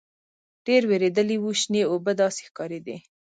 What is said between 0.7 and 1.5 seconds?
وېردلي